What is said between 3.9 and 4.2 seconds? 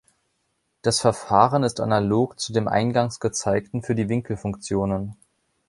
die